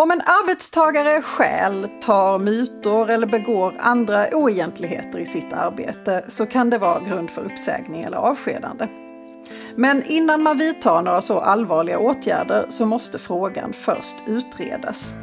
[0.00, 6.70] Om en arbetstagare stjäl, tar mutor eller begår andra oegentligheter i sitt arbete så kan
[6.70, 8.88] det vara grund för uppsägning eller avskedande.
[9.76, 15.14] Men innan man vidtar några så allvarliga åtgärder så måste frågan först utredas.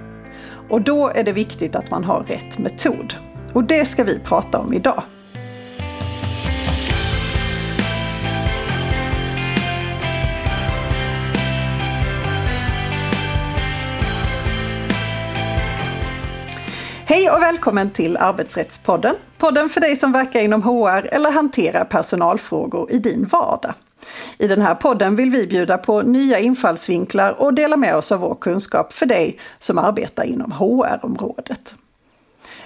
[0.69, 3.13] Och då är det viktigt att man har rätt metod.
[3.53, 5.03] Och det ska vi prata om idag.
[17.17, 19.15] Hej och välkommen till Arbetsrättspodden.
[19.37, 23.73] Podden för dig som verkar inom HR eller hanterar personalfrågor i din vardag.
[24.37, 28.19] I den här podden vill vi bjuda på nya infallsvinklar och dela med oss av
[28.19, 31.75] vår kunskap för dig som arbetar inom HR-området.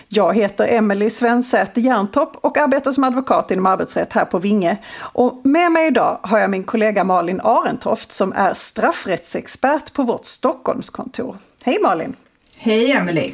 [0.08, 4.78] Jag heter Emelie Svensäter Järntopp och arbetar som advokat inom arbetsrätt här på Vinge.
[4.98, 10.26] Och med mig idag har jag min kollega Malin Arentoft som är straffrättsexpert på vårt
[10.26, 11.38] Stockholmskontor.
[11.64, 12.16] Hej Malin!
[12.56, 13.34] Hej Emelie!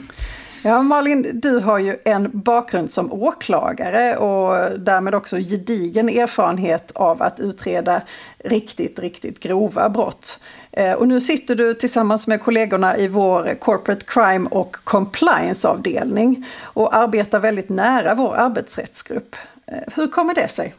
[0.63, 7.21] Ja, Malin, du har ju en bakgrund som åklagare och därmed också gedigen erfarenhet av
[7.21, 8.01] att utreda
[8.37, 10.39] riktigt, riktigt grova brott.
[10.71, 16.45] Eh, och nu sitter du tillsammans med kollegorna i vår Corporate Crime och Compliance avdelning
[16.61, 19.35] och arbetar väldigt nära vår arbetsrättsgrupp.
[19.65, 20.73] Eh, hur kommer det sig?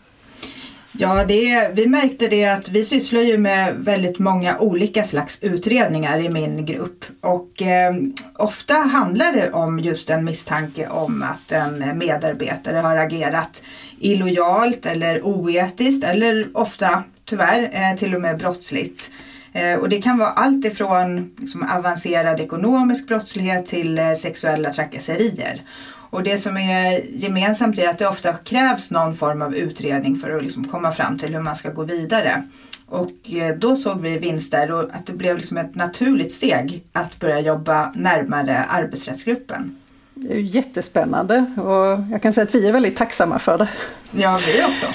[1.01, 6.19] Ja, det, vi märkte det att vi sysslar ju med väldigt många olika slags utredningar
[6.19, 7.95] i min grupp och eh,
[8.35, 13.63] ofta handlar det om just en misstanke om att en medarbetare har agerat
[13.99, 19.11] illojalt eller oetiskt eller ofta tyvärr eh, till och med brottsligt.
[19.53, 25.63] Eh, och det kan vara allt ifrån liksom, avancerad ekonomisk brottslighet till eh, sexuella trakasserier.
[26.11, 30.37] Och det som är gemensamt är att det ofta krävs någon form av utredning för
[30.37, 32.43] att liksom komma fram till hur man ska gå vidare.
[32.87, 37.19] Och eh, då såg vi vinster och att det blev liksom ett naturligt steg att
[37.19, 39.77] börja jobba närmare arbetsrättsgruppen.
[40.15, 43.69] Det är jättespännande och jag kan säga att vi är väldigt tacksamma för det.
[44.11, 44.87] Ja, vi också.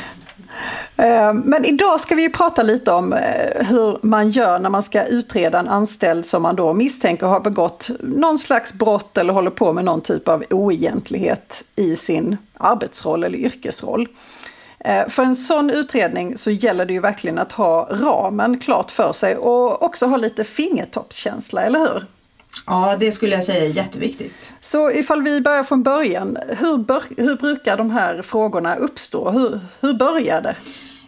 [0.97, 5.03] Eh, men idag ska vi prata lite om eh, hur man gör när man ska
[5.05, 9.73] utreda en anställd som man då misstänker har begått någon slags brott eller håller på
[9.73, 14.07] med någon typ av oegentlighet i sin arbetsroll eller yrkesroll.
[14.79, 19.13] Eh, för en sån utredning så gäller det ju verkligen att ha ramen klart för
[19.13, 22.05] sig och också ha lite fingertoppskänsla, eller hur?
[22.65, 24.53] Ja, det skulle jag säga är jätteviktigt.
[24.61, 29.31] Så ifall vi börjar från början, hur, bör, hur brukar de här frågorna uppstå?
[29.31, 30.55] Hur, hur börjar det?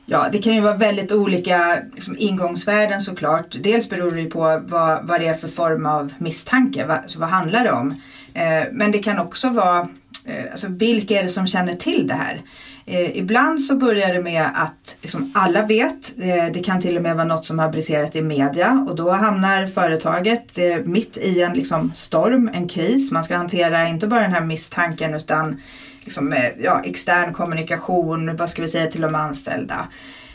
[0.05, 3.55] Ja, det kan ju vara väldigt olika liksom, ingångsvärden såklart.
[3.59, 7.19] Dels beror det ju på vad, vad det är för form av misstanke, vad, så
[7.19, 8.01] vad handlar det om?
[8.33, 9.87] Eh, men det kan också vara,
[10.25, 12.41] Eh, alltså vilka är det som känner till det här?
[12.87, 17.03] Eh, ibland så börjar det med att liksom, alla vet, eh, det kan till och
[17.03, 21.41] med vara något som har briserat i media och då hamnar företaget eh, mitt i
[21.41, 23.11] en liksom, storm, en kris.
[23.11, 25.61] Man ska hantera inte bara den här misstanken utan
[26.03, 29.87] liksom, eh, ja, extern kommunikation, vad ska vi säga till de anställda.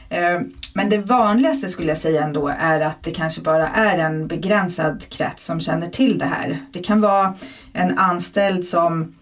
[0.08, 0.40] Eh,
[0.74, 5.08] men det vanligaste skulle jag säga ändå är att det kanske bara är en begränsad
[5.08, 6.60] krets som känner till det här.
[6.72, 7.34] Det kan vara
[7.72, 9.14] en anställd som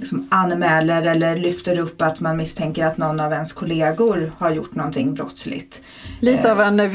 [0.00, 4.74] liksom anmäler eller lyfter upp att man misstänker att någon av ens kollegor har gjort
[4.74, 5.82] någonting brottsligt.
[6.20, 6.90] Lite av en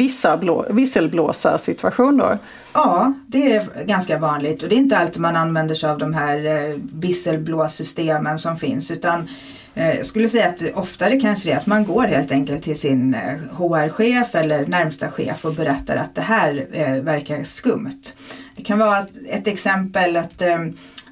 [0.69, 2.37] visselblåsarsituation då?
[2.73, 6.13] Ja, det är ganska vanligt och det är inte alltid man använder sig av de
[6.13, 9.29] här eh, visselblåssystemen som finns utan
[9.75, 12.79] eh, jag skulle säga att oftare kanske det är att man går helt enkelt till
[12.79, 13.15] sin
[13.51, 16.67] HR-chef eh, eller närmsta chef och berättar att det här
[17.01, 18.13] verkar skumt.
[18.55, 20.41] Det kan vara ett exempel att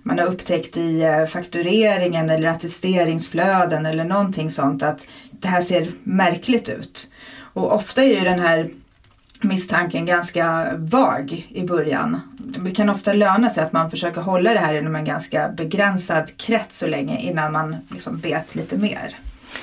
[0.07, 5.87] man har upptäckt i eh, faktureringen eller attesteringsflöden eller någonting sånt att det här ser
[6.03, 7.11] märkligt ut.
[7.53, 8.69] Och ofta är ju den här
[9.41, 12.21] misstanken ganska vag i början.
[12.37, 16.37] Det kan ofta löna sig att man försöker hålla det här inom en ganska begränsad
[16.37, 19.15] krets så länge innan man liksom vet lite mer.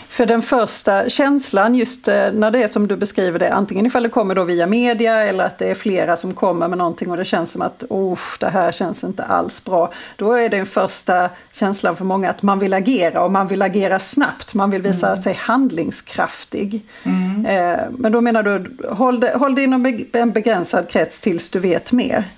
[0.08, 4.02] För den första känslan, just eh, när det är som du beskriver det, antingen ifall
[4.02, 7.16] det kommer då via media eller att det är flera som kommer med någonting och
[7.16, 9.92] det känns som att oh, det här känns inte alls bra.
[10.16, 13.98] Då är den första känslan för många att man vill agera och man vill agera
[13.98, 14.54] snabbt.
[14.54, 15.22] Man vill visa mm.
[15.22, 16.82] sig handlingskraftig.
[17.02, 17.46] Mm.
[17.46, 21.58] Eh, men då menar du, håll det, håll det inom en begränsad krets tills du
[21.58, 22.30] vet mer.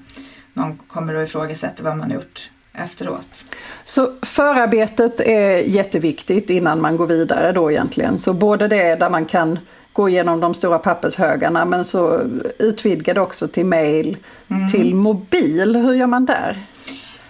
[0.53, 3.45] någon kommer och ifrågasätter vad man har gjort efteråt.
[3.85, 8.19] Så förarbetet är jätteviktigt innan man går vidare då egentligen.
[8.19, 9.59] Så både det där man kan
[9.97, 12.23] gå igenom de stora pappershögarna men så
[12.59, 14.17] utvidga det också till mail,
[14.49, 14.69] mm.
[14.69, 15.77] till mobil.
[15.77, 16.67] Hur gör man där?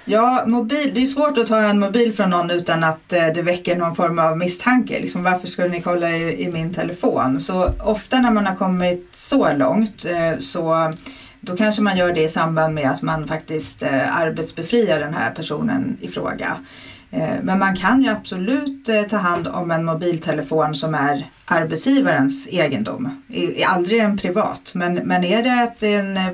[0.05, 3.43] Ja, mobil, det är svårt att ta en mobil från någon utan att eh, det
[3.43, 5.01] väcker någon form av misstanke.
[5.01, 7.41] Liksom, varför skulle ni kolla i, i, min telefon?
[7.41, 10.93] Så ofta när man har kommit så långt eh, så
[11.41, 15.31] då kanske man gör det i samband med att man faktiskt eh, arbetsbefriar den här
[15.31, 16.57] personen i fråga.
[17.11, 22.49] Eh, men man kan ju absolut eh, ta hand om en mobiltelefon som är arbetsgivarens
[22.51, 23.23] egendom.
[23.67, 26.29] Aldrig en privat, men, men är det en, eh,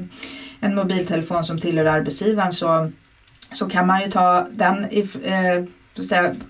[0.61, 2.91] en mobiltelefon som tillhör arbetsgivaren så,
[3.53, 4.87] så kan man ju ta den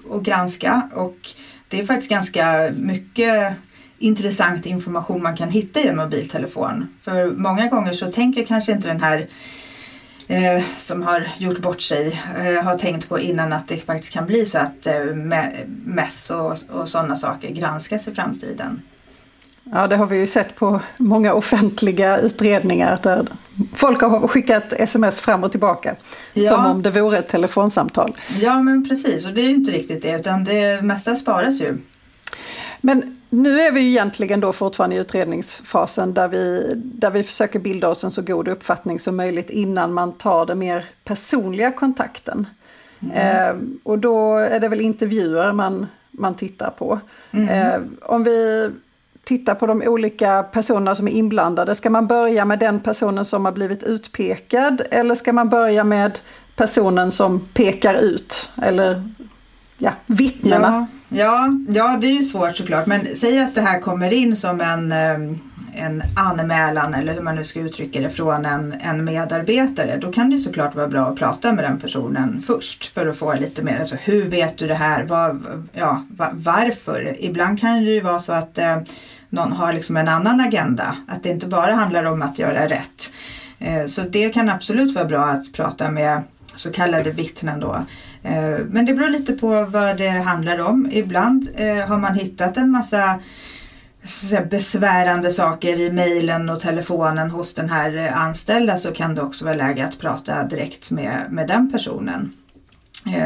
[0.08, 1.16] och granska och
[1.68, 3.54] det är faktiskt ganska mycket
[3.98, 6.88] intressant information man kan hitta i en mobiltelefon.
[7.00, 9.28] För många gånger så tänker kanske inte den här
[10.28, 14.26] eh, som har gjort bort sig eh, har tänkt på innan att det faktiskt kan
[14.26, 15.04] bli så att eh,
[15.84, 18.82] MES och, och sådana saker granskas i framtiden.
[19.64, 23.26] Ja, det har vi ju sett på många offentliga utredningar där
[23.74, 25.96] folk har skickat sms fram och tillbaka.
[26.32, 26.48] Ja.
[26.48, 28.16] Som om det vore ett telefonsamtal.
[28.40, 29.26] Ja, men precis.
[29.26, 31.78] Och det är ju inte riktigt det, utan det mesta sparas ju.
[32.84, 37.58] Men nu är vi ju egentligen då fortfarande i utredningsfasen där vi, där vi försöker
[37.58, 42.46] bilda oss en så god uppfattning som möjligt innan man tar den mer personliga kontakten.
[43.00, 43.16] Mm.
[43.16, 47.00] Eh, och då är det väl intervjuer man, man tittar på.
[47.30, 47.48] Mm.
[47.48, 48.70] Eh, om vi
[49.24, 53.44] tittar på de olika personerna som är inblandade, ska man börja med den personen som
[53.44, 56.18] har blivit utpekad eller ska man börja med
[56.56, 58.50] personen som pekar ut?
[58.62, 59.02] Eller
[59.78, 60.86] ja, vittnena?
[60.92, 60.98] Ja.
[61.14, 62.86] Ja, ja, det är ju svårt såklart.
[62.86, 65.36] Men säg att det här kommer in som en, eh,
[65.74, 69.96] en anmälan eller hur man nu ska uttrycka det från en, en medarbetare.
[69.96, 73.34] Då kan det såklart vara bra att prata med den personen först för att få
[73.34, 75.04] lite mer, alltså hur vet du det här?
[75.04, 75.40] Var,
[75.72, 77.16] ja, varför?
[77.20, 78.76] Ibland kan det ju vara så att eh,
[79.28, 80.96] någon har liksom en annan agenda.
[81.08, 83.12] Att det inte bara handlar om att göra rätt.
[83.58, 86.22] Eh, så det kan absolut vara bra att prata med
[86.54, 87.84] så kallade vittnen då.
[88.22, 90.88] Eh, men det beror lite på vad det handlar om.
[90.92, 93.20] Ibland eh, har man hittat en massa
[94.04, 99.22] säga, besvärande saker i mejlen och telefonen hos den här eh, anställda så kan det
[99.22, 102.32] också vara läge att prata direkt med, med den personen.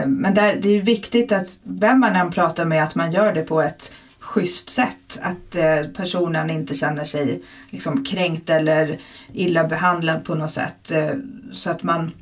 [0.07, 3.43] Men där, det är viktigt att vem man än pratar med att man gör det
[3.43, 5.19] på ett schysst sätt.
[5.21, 5.57] Att
[5.97, 8.99] personen inte känner sig liksom kränkt eller
[9.33, 10.93] illa behandlad på något sätt.
[11.53, 12.13] Så att man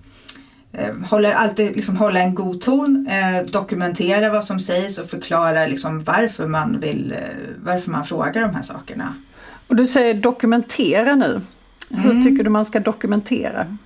[1.10, 6.04] håller alltid liksom hålla en god ton, eh, dokumentera vad som sägs och förklara liksom
[6.04, 7.18] varför, man vill, eh,
[7.64, 9.14] varför man frågar de här sakerna.
[9.66, 11.40] Och du säger dokumentera nu.
[11.90, 12.22] Hur mm.
[12.22, 13.76] tycker du man ska dokumentera?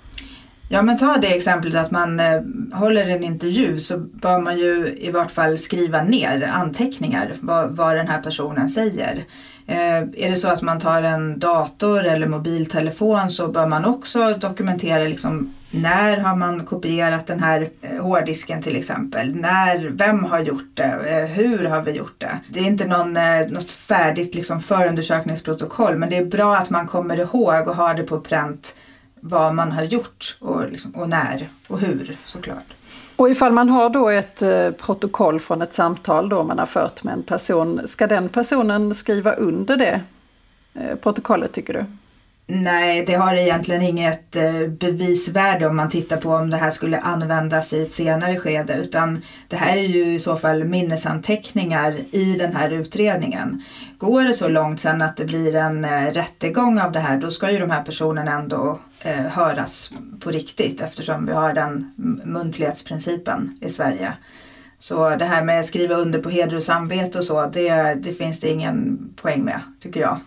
[0.71, 2.41] Ja men ta det exemplet att man eh,
[2.73, 7.97] håller en intervju så bör man ju i vart fall skriva ner anteckningar vad, vad
[7.97, 9.25] den här personen säger.
[9.67, 14.35] Eh, är det så att man tar en dator eller mobiltelefon så bör man också
[14.41, 19.35] dokumentera liksom när har man kopierat den här eh, hårddisken till exempel?
[19.35, 21.01] När, vem har gjort det?
[21.07, 22.39] Eh, hur har vi gjort det?
[22.49, 26.87] Det är inte någon, eh, något färdigt liksom förundersökningsprotokoll men det är bra att man
[26.87, 28.75] kommer ihåg och har det på pränt
[29.21, 32.75] vad man har gjort och, liksom, och när och hur såklart.
[33.17, 37.05] Och ifall man har då ett eh, protokoll från ett samtal då man har fört
[37.05, 40.01] med en person, ska den personen skriva under det
[40.75, 41.85] eh, protokollet tycker du?
[42.51, 46.99] Nej, det har egentligen inget eh, bevisvärde om man tittar på om det här skulle
[46.99, 52.37] användas i ett senare skede utan det här är ju i så fall minnesanteckningar i
[52.39, 53.63] den här utredningen.
[53.99, 57.31] Går det så långt sen att det blir en eh, rättegång av det här då
[57.31, 59.91] ska ju de här personerna ändå eh, höras
[60.21, 61.93] på riktigt eftersom vi har den
[62.25, 64.13] muntlighetsprincipen i Sverige.
[64.79, 68.13] Så det här med att skriva under på heder och samvete och så, det, det
[68.13, 70.19] finns det ingen poäng med tycker jag.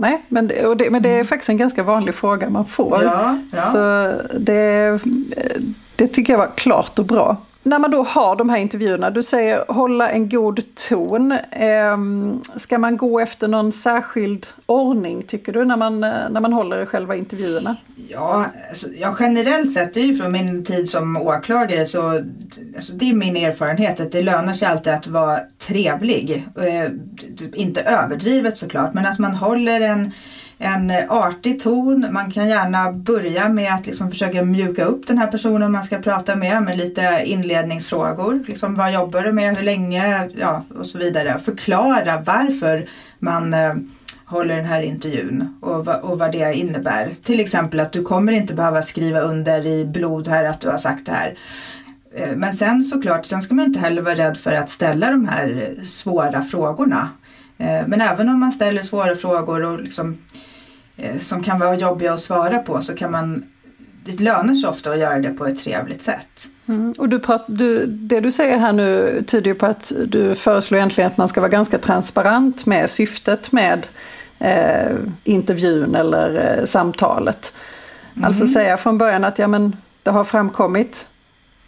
[0.00, 1.26] Nej, men det, det, men det är mm.
[1.26, 3.02] faktiskt en ganska vanlig fråga man får.
[3.02, 3.60] Ja, ja.
[3.62, 4.98] Så det,
[5.96, 7.36] det tycker jag var klart och bra
[7.68, 11.32] när man då har de här intervjuerna, du säger hålla en god ton.
[11.32, 11.98] Eh,
[12.56, 16.86] ska man gå efter någon särskild ordning tycker du när man, eh, när man håller
[16.86, 17.76] själva intervjuerna?
[18.08, 22.10] Ja, alltså, ja generellt sett, det är ju från min tid som åklagare så
[22.76, 26.48] alltså, det är min erfarenhet att det lönar sig alltid att vara trevlig.
[26.56, 26.90] Eh,
[27.54, 30.12] inte överdrivet såklart men att man håller en
[30.58, 32.06] en artig ton.
[32.10, 35.98] Man kan gärna börja med att liksom försöka mjuka upp den här personen man ska
[35.98, 38.44] prata med med lite inledningsfrågor.
[38.46, 41.38] Liksom, vad jobbar du med, hur länge ja, och så vidare.
[41.38, 42.88] Förklara varför
[43.18, 43.74] man eh,
[44.24, 47.14] håller den här intervjun och, och vad det innebär.
[47.22, 50.78] Till exempel att du kommer inte behöva skriva under i blod här att du har
[50.78, 51.38] sagt det här.
[52.14, 55.28] Eh, men sen såklart, sen ska man inte heller vara rädd för att ställa de
[55.28, 57.08] här svåra frågorna.
[57.58, 60.47] Eh, men även om man ställer svåra frågor och liksom Eh,
[61.18, 63.44] som kan vara jobbiga att svara på så kan man
[64.04, 66.48] det lönar sig ofta att göra det på ett trevligt sätt.
[66.68, 66.94] Mm.
[66.98, 71.10] Och du prat, du, det du säger här nu tyder på att du föreslår egentligen
[71.10, 73.86] att man ska vara ganska transparent med syftet med
[74.38, 77.52] eh, intervjun eller eh, samtalet.
[78.14, 78.24] Mm.
[78.24, 81.06] Alltså säga från början att ja, men, det har framkommit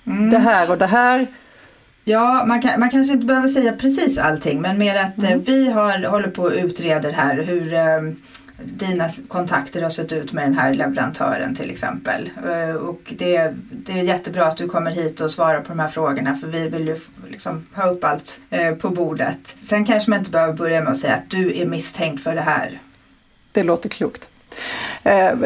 [0.06, 0.30] mm.
[0.30, 1.26] det här och det här.
[2.04, 5.42] Ja, man, kan, man kanske inte behöver säga precis allting men mer att eh, mm.
[5.46, 8.12] vi har, håller på att utreda här hur eh,
[8.64, 12.30] dina kontakter har sett ut med den här leverantören till exempel.
[12.46, 15.88] Eh, och det, det är jättebra att du kommer hit och svarar på de här
[15.88, 16.96] frågorna för vi vill ju
[17.28, 19.38] liksom ha upp allt eh, på bordet.
[19.44, 22.40] Sen kanske man inte behöver börja med att säga att du är misstänkt för det
[22.40, 22.80] här.
[23.52, 24.28] Det låter klokt.
[25.02, 25.36] Eh,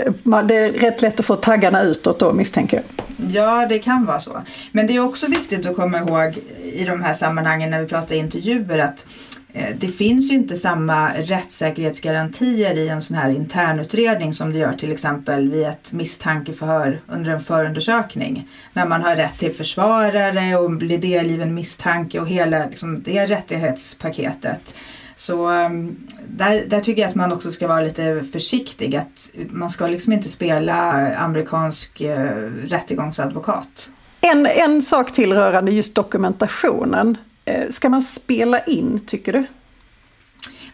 [0.44, 3.04] det är rätt lätt att få taggarna utåt då misstänker jag.
[3.30, 4.42] Ja, det kan vara så.
[4.72, 8.14] Men det är också viktigt att komma ihåg i de här sammanhangen när vi pratar
[8.14, 9.06] intervjuer att
[9.54, 14.72] Eh, det finns ju inte samma rättssäkerhetsgarantier i en sån här internutredning som det gör
[14.72, 18.48] till exempel vid ett misstankeförhör under en förundersökning.
[18.72, 24.74] När man har rätt till försvarare och blir delgiven misstanke och hela liksom, det rättighetspaketet.
[25.16, 25.96] Så ehm,
[26.28, 28.96] där, där tycker jag att man också ska vara lite försiktig.
[28.96, 30.74] Att man ska liksom inte spela
[31.16, 33.90] amerikansk eh, rättegångsadvokat.
[34.20, 37.16] En, en sak till rörande just dokumentationen.
[37.44, 39.46] Eh, ska man spela in tycker du?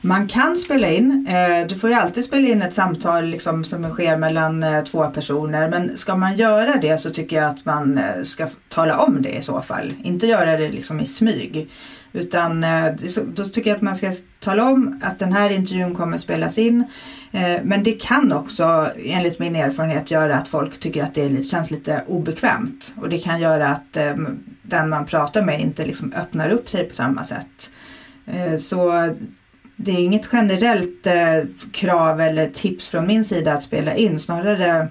[0.01, 1.27] Man kan spela in.
[1.27, 5.07] Eh, du får ju alltid spela in ett samtal liksom som sker mellan eh, två
[5.07, 5.69] personer.
[5.69, 9.43] Men ska man göra det så tycker jag att man ska tala om det i
[9.43, 9.95] så fall.
[10.03, 11.71] Inte göra det liksom i smyg.
[12.13, 12.87] Utan eh,
[13.35, 16.85] då tycker jag att man ska tala om att den här intervjun kommer spelas in.
[17.33, 21.71] Eh, men det kan också enligt min erfarenhet göra att folk tycker att det känns
[21.71, 22.95] lite obekvämt.
[23.01, 24.15] Och det kan göra att eh,
[24.63, 27.71] den man pratar med inte liksom öppnar upp sig på samma sätt.
[28.59, 29.15] Så
[29.77, 31.07] det är inget generellt
[31.73, 34.89] krav eller tips från min sida att spela in, snarare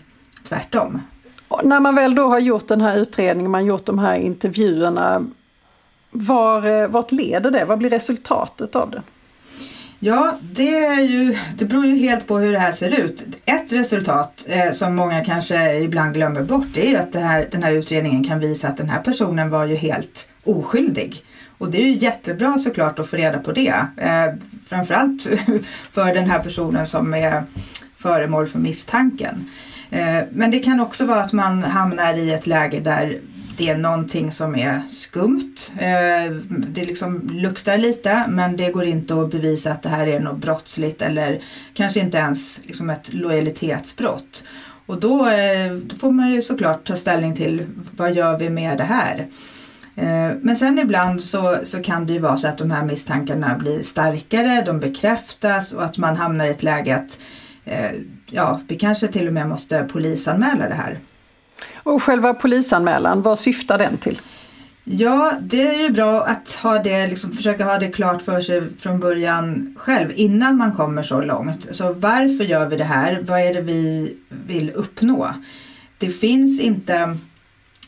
[0.47, 1.01] tvärtom.
[1.47, 5.25] Och när man väl då har gjort den här utredningen, man gjort de här intervjuerna,
[6.11, 7.65] var, eh, vart leder det?
[7.65, 9.01] Vad blir resultatet av det?
[10.01, 13.25] Ja, det, är ju, det beror ju helt på hur det här ser ut.
[13.45, 17.63] Ett resultat eh, som många kanske ibland glömmer bort det är ju att här, den
[17.63, 21.23] här utredningen kan visa att den här personen var ju helt oskyldig.
[21.57, 23.85] Och det är ju jättebra såklart att få reda på det.
[23.97, 24.33] Eh,
[24.67, 25.23] framförallt
[25.91, 27.43] för den här personen som är
[27.97, 29.49] föremål för misstanken.
[29.89, 33.19] Eh, men det kan också vara att man hamnar i ett läge där
[33.59, 35.55] det är någonting som är skumt.
[35.77, 40.19] Eh, det liksom luktar lite men det går inte att bevisa att det här är
[40.19, 41.41] något brottsligt eller
[41.73, 44.43] kanske inte ens liksom ett lojalitetsbrott.
[44.85, 48.77] Och då, eh, då får man ju såklart ta ställning till vad gör vi med
[48.77, 49.27] det här?
[49.95, 53.57] Eh, men sen ibland så, så kan det ju vara så att de här misstankarna
[53.57, 57.19] blir starkare, de bekräftas och att man hamnar i ett läge att
[58.25, 60.99] ja, vi kanske till och med måste polisanmäla det här.
[61.73, 64.21] Och själva polisanmälan, vad syftar den till?
[64.91, 68.69] Ja, det är ju bra att ha det, liksom, försöka ha det klart för sig
[68.77, 71.67] från början själv innan man kommer så långt.
[71.71, 73.21] Så varför gör vi det här?
[73.27, 75.33] Vad är det vi vill uppnå?
[75.97, 77.17] Det finns inte,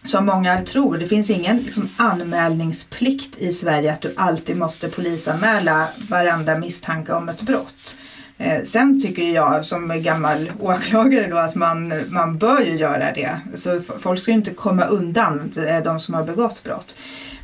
[0.05, 5.87] som många tror, det finns ingen liksom, anmälningsplikt i Sverige att du alltid måste polisanmäla
[6.09, 7.97] varenda misstanke om ett brott.
[8.41, 13.39] Eh, sen tycker jag som gammal åklagare då att man, man bör ju göra det.
[13.55, 16.95] Så folk ska ju inte komma undan eh, de som har begått brott.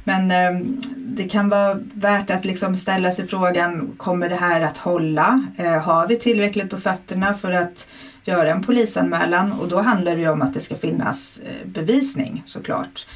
[0.03, 4.77] Men eh, det kan vara värt att liksom ställa sig frågan, kommer det här att
[4.77, 5.41] hålla?
[5.83, 7.87] har vi tillräckligt på fötterna för att
[8.23, 9.51] göra en polisanmälan?
[9.51, 13.07] Och då handlar det ju om att det ska finnas bevisning såklart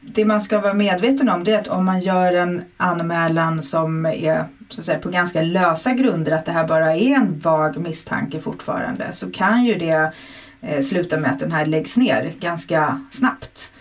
[0.00, 4.06] det man ska vara medveten om det är att om man gör en anmälan som
[4.06, 7.76] är så att säga, på ganska lösa grunder att det här bara är en vag
[7.76, 10.12] misstanke fortfarande så kan ju det
[10.60, 13.72] eh, sluta med att den här läggs ner ganska snabbt.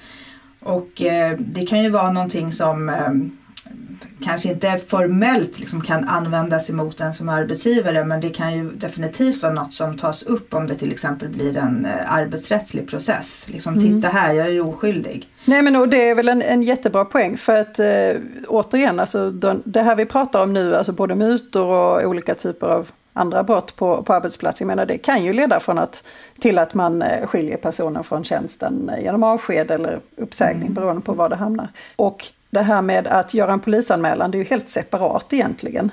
[0.59, 3.11] Och eh, det kan ju vara någonting som eh,
[4.22, 9.41] kanske inte formellt liksom kan användas emot en som arbetsgivare men det kan ju definitivt
[9.41, 13.48] vara något som tas upp om det till exempel blir en eh, arbetsrättslig process.
[13.50, 13.86] Liksom, mm.
[13.86, 15.27] Titta här, jag är ju oskyldig.
[15.46, 19.32] Nej men och det är väl en, en jättebra poäng för att eh, återigen, alltså,
[19.63, 23.75] det här vi pratar om nu, alltså både mutor och olika typer av andra brott
[23.75, 24.68] på, på arbetsplatsen.
[24.68, 26.03] Jag menar, det kan ju leda från att,
[26.39, 30.74] till att man eh, skiljer personen från tjänsten genom avsked eller uppsägning mm.
[30.74, 31.68] beroende på var det hamnar.
[31.96, 35.91] Och det här med att göra en polisanmälan, det är ju helt separat egentligen.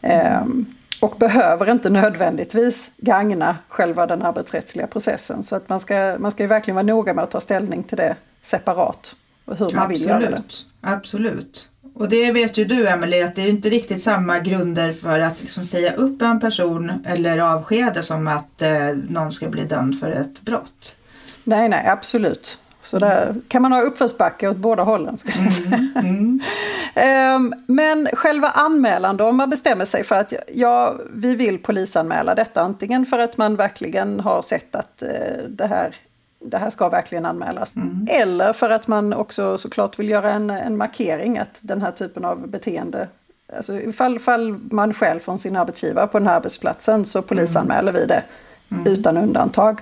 [0.00, 0.66] Mm.
[1.00, 5.44] Och behöver inte nödvändigtvis gagna själva den arbetsrättsliga processen.
[5.44, 7.96] Så att man ska, man ska ju verkligen vara noga med att ta ställning till
[7.96, 9.16] det separat.
[9.44, 10.00] Och hur man Absolut.
[10.00, 10.42] vill göra det.
[10.80, 11.68] Absolut.
[11.94, 15.40] Och det vet ju du Emelie att det är inte riktigt samma grunder för att
[15.40, 20.10] liksom säga upp en person eller avskeda som att eh, någon ska bli dömd för
[20.10, 20.96] ett brott.
[21.44, 22.58] Nej, nej, absolut.
[22.82, 25.18] Så där kan man ha uppförsbacke åt båda hållen.
[25.18, 25.76] Ska jag säga.
[25.76, 26.40] Mm, mm.
[26.94, 32.34] Ehm, men själva anmälan då, om man bestämmer sig för att ja, vi vill polisanmäla
[32.34, 35.08] detta, antingen för att man verkligen har sett att eh,
[35.48, 35.96] det här
[36.44, 37.76] det här ska verkligen anmälas.
[37.76, 38.06] Mm.
[38.10, 42.24] Eller för att man också såklart vill göra en, en markering att den här typen
[42.24, 43.08] av beteende,
[43.56, 48.06] alltså ifall, ifall man själv från sin arbetsgivare på den här arbetsplatsen så polisanmäler vi
[48.06, 48.22] det
[48.70, 48.86] mm.
[48.86, 49.80] utan undantag.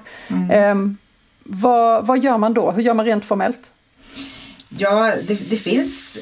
[0.72, 0.96] Um,
[1.50, 2.70] vad, vad gör man då?
[2.70, 3.70] Hur gör man rent formellt?
[4.78, 6.18] Ja, det, det finns,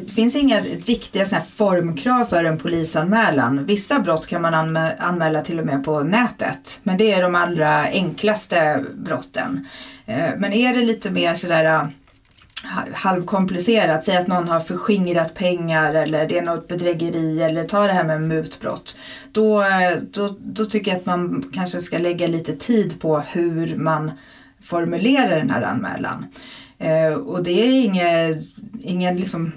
[0.00, 3.66] det finns inga riktiga såna formkrav för en polisanmälan.
[3.66, 6.80] Vissa brott kan man anmä anmäla till och med på nätet.
[6.82, 9.66] Men det är de allra enklaste brotten.
[10.06, 11.88] Eh, men är det lite mer sådär ah,
[12.94, 17.92] halvkomplicerat, säg att någon har förskingrat pengar eller det är något bedrägeri eller ta det
[17.92, 18.98] här med mutbrott.
[19.32, 23.76] Då, eh, då, då tycker jag att man kanske ska lägga lite tid på hur
[23.76, 24.10] man
[24.62, 26.24] formulera den här anmälan.
[26.78, 28.46] Eh, och det är ingen,
[28.80, 29.52] ingen liksom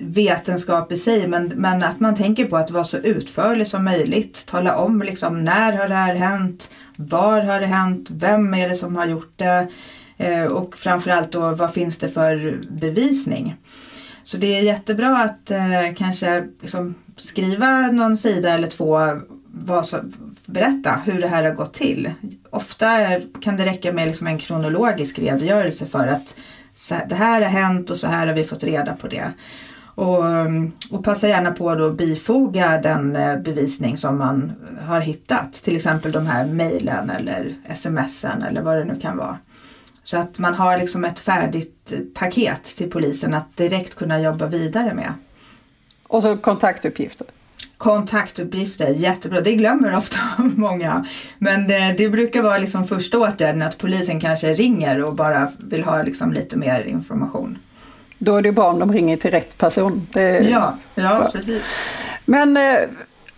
[0.00, 4.46] vetenskap i sig men, men att man tänker på att vara så utförlig som möjligt.
[4.46, 6.70] Tala om liksom, när har det här hänt?
[6.96, 8.08] Var har det hänt?
[8.10, 9.68] Vem är det som har gjort det?
[10.16, 13.56] Eh, och framförallt då vad finns det för bevisning?
[14.22, 18.98] Så det är jättebra att eh, kanske liksom, skriva någon sida eller två
[19.52, 19.96] vad så,
[20.50, 22.12] berätta hur det här har gått till.
[22.50, 22.86] Ofta
[23.40, 26.36] kan det räcka med liksom en kronologisk redogörelse för att
[27.08, 29.32] det här har hänt och så här har vi fått reda på det.
[29.94, 30.48] Och, eh,
[30.90, 34.52] och passa gärna på att bifoga den eh, bevisning som man
[34.86, 35.52] har hittat.
[35.52, 39.38] Till exempel de här mejlen eller smsen eller vad det nu kan vara.
[40.02, 44.94] Så att man har liksom ett färdigt paket till polisen att direkt kunna jobba vidare
[44.94, 45.14] med.
[46.06, 47.26] Och så kontaktuppgifter.
[47.76, 49.40] Kontaktuppgifter, jättebra.
[49.40, 51.06] Det glömmer ofta många.
[51.38, 55.84] Men det, det, brukar vara liksom första åtgärden att polisen kanske ringer och bara vill
[55.84, 57.58] ha liksom lite mer information.
[58.18, 60.06] Då är det bra om de ringer till rätt person.
[60.50, 61.62] ja, ja precis.
[62.24, 62.80] Men eh,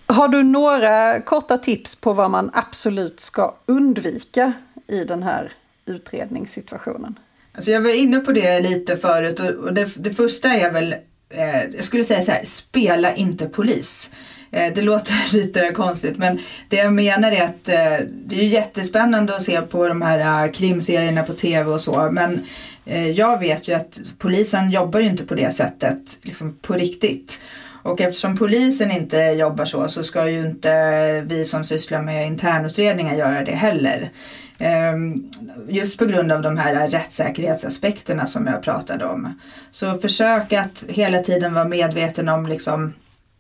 [0.07, 4.53] har du några korta tips på vad man absolut ska undvika
[4.87, 5.53] i den här
[5.87, 7.19] utredningssituationen?
[7.55, 10.95] Alltså jag var inne på det lite förut och det, det första är väl
[11.33, 14.11] eh, jag skulle säga så här, spela inte polis.
[14.51, 19.37] Eh, det låter lite konstigt men det jag menar är att eh, det är jättespännande
[19.37, 22.47] att se på de här eh, krimserierna på tv och så men
[22.85, 27.41] eh, jag vet ju att polisen jobbar ju inte på det sättet liksom på riktigt.
[27.83, 33.17] Och eftersom polisen inte jobbar så så ska ju inte vi som sysslar med internutredningar
[33.17, 34.11] göra det heller.
[34.59, 35.31] Ehm,
[35.69, 39.39] just på grund av de här rättssäkerhetsaspekterna som jag pratade om.
[39.71, 42.93] Så försök att hela tiden vara medveten om liksom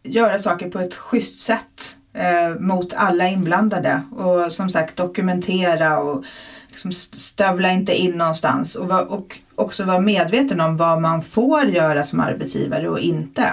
[0.02, 6.24] göra saker på ett schysst sätt eh, mot alla inblandade och som sagt dokumentera och
[6.68, 11.64] liksom stövla inte in någonstans och, var, och också vara medveten om vad man får
[11.64, 13.50] göra som arbetsgivare och inte.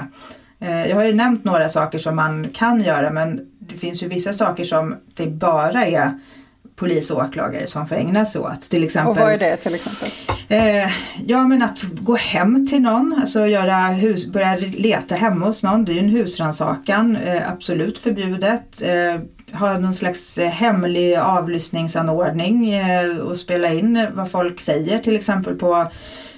[0.61, 4.07] Eh, jag har ju nämnt några saker som man kan göra men det finns ju
[4.07, 6.19] vissa saker som det bara är
[6.75, 8.61] polis och åklagare som får ägna sig åt.
[8.61, 10.09] Till exempel, och vad är det till exempel?
[10.47, 10.91] Eh,
[11.27, 15.85] ja men att gå hem till någon, alltså göra hus, börja leta hemma hos någon.
[15.85, 18.81] Det är ju en husrannsakan, eh, absolut förbjudet.
[18.81, 25.15] Eh, ha någon slags eh, hemlig avlyssningsanordning eh, och spela in vad folk säger till
[25.15, 25.87] exempel på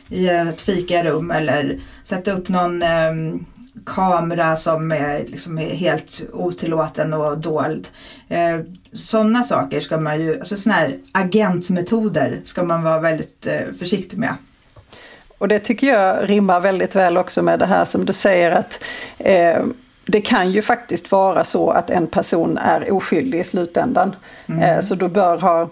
[0.10, 3.46] i ett fikarum eller sätta upp någon ehm,
[3.86, 7.90] kamera som är, liksom är helt otillåten och dold.
[8.30, 8.60] Eh,
[8.94, 14.18] sådana saker ska man ju, alltså sådana här agentmetoder ska man vara väldigt eh, försiktig
[14.18, 14.36] med.
[15.38, 18.84] Och det tycker jag rimmar väldigt väl också med det här som du säger att
[19.18, 19.64] eh,
[20.06, 24.16] det kan ju faktiskt vara så att en person är oskyldig i slutändan.
[24.46, 24.62] Mm.
[24.62, 25.70] Eh, så du bör ha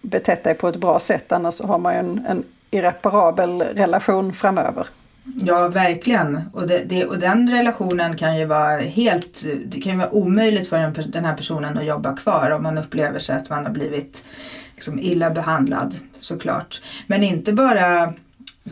[0.00, 4.86] betett dig på ett bra sätt annars har man ju en, en irreparabel relation framöver.
[5.24, 6.40] Ja, verkligen.
[6.52, 10.68] Och, det, det, och den relationen kan ju vara helt, det kan ju vara omöjligt
[10.68, 13.72] för den, den här personen att jobba kvar om man upplever sig att man har
[13.72, 14.24] blivit
[14.74, 16.82] liksom illa behandlad såklart.
[17.06, 18.14] Men inte bara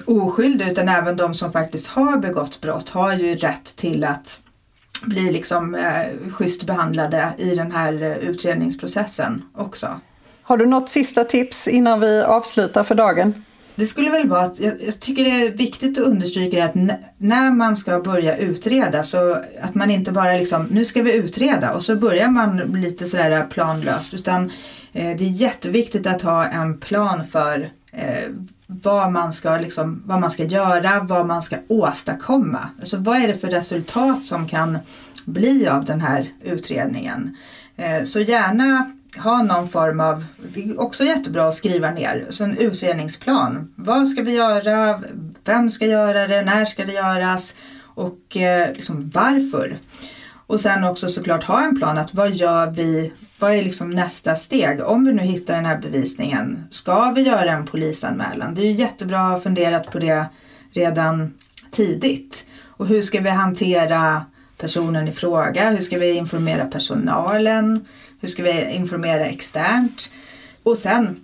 [0.05, 4.41] oskyldiga utan även de som faktiskt har begått brott har ju rätt till att
[5.03, 10.01] bli liksom eh, schysst behandlade i den här eh, utredningsprocessen också.
[10.43, 13.45] Har du något sista tips innan vi avslutar för dagen?
[13.81, 16.75] Det skulle väl vara att jag, jag tycker det är viktigt att understryka att
[17.19, 21.73] när man ska börja utreda så att man inte bara liksom nu ska vi utreda
[21.73, 24.45] och så börjar man lite sådär planlöst utan
[24.93, 28.29] eh, det är jätteviktigt att ha en plan för eh,
[28.67, 32.69] vad man, ska liksom, vad man ska göra, vad man ska åstadkomma.
[32.81, 34.79] Alltså vad är det för resultat som kan
[35.25, 37.37] bli av den här utredningen.
[37.77, 42.45] Eh, så gärna ha någon form av, det är också jättebra att skriva ner, så
[42.45, 43.73] en utredningsplan.
[43.77, 45.01] Vad ska vi göra?
[45.45, 46.43] Vem ska göra det?
[46.43, 47.55] När ska det göras?
[47.95, 49.79] Och eh, liksom varför?
[50.47, 54.37] Och sen också såklart ha en plan att vad gör vi, vad är liksom nästa
[54.37, 54.81] steg?
[54.85, 58.55] Om vi nu hittar den här bevisningen, ska vi göra en polisanmälan?
[58.55, 60.27] Det är ju jättebra att ha funderat på det
[60.73, 61.35] redan
[61.71, 62.47] tidigt.
[62.67, 64.25] Och hur ska vi hantera
[64.61, 65.71] personen i fråga?
[65.71, 67.87] Hur ska vi informera personalen?
[68.21, 70.11] Hur ska vi informera externt?
[70.63, 71.21] Och sen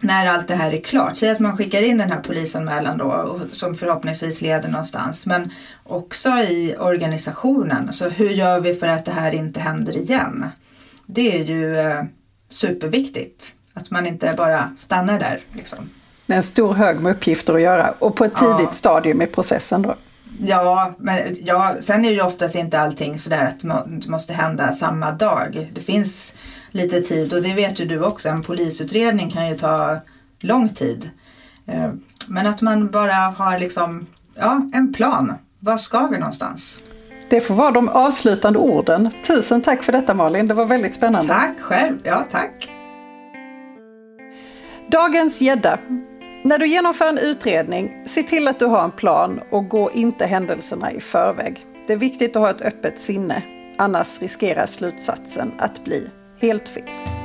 [0.00, 3.40] när allt det här är klart, säg att man skickar in den här polisanmälan då
[3.52, 5.26] som förhoppningsvis leder någonstans.
[5.26, 5.50] Men
[5.84, 10.46] också i organisationen, alltså hur gör vi för att det här inte händer igen?
[11.06, 12.04] Det är ju eh,
[12.50, 15.40] superviktigt att man inte bara stannar där.
[15.52, 15.90] Liksom.
[16.26, 18.70] Är en stor hög med uppgifter att göra och på ett tidigt ja.
[18.70, 19.94] stadium i processen då.
[20.42, 23.60] Ja, men ja, sen är ju oftast inte allting sådär att
[24.02, 25.70] det måste hända samma dag.
[25.72, 26.34] Det finns
[26.70, 28.28] lite tid och det vet ju du också.
[28.28, 29.98] En polisutredning kan ju ta
[30.38, 31.10] lång tid.
[31.66, 31.90] Eh,
[32.28, 35.34] men att man bara har liksom, ja, en plan.
[35.58, 36.84] Var ska vi någonstans?
[37.30, 39.10] Det får vara de avslutande orden.
[39.26, 41.28] Tusen tack för detta Malin, det var väldigt spännande.
[41.28, 42.70] Tack själv, ja tack.
[44.90, 45.78] Dagens gädda.
[46.42, 50.26] När du genomför en utredning, se till att du har en plan och gå inte
[50.26, 51.66] händelserna i förväg.
[51.86, 53.42] Det är viktigt att ha ett öppet sinne,
[53.76, 57.19] annars riskerar slutsatsen att bli helt fel.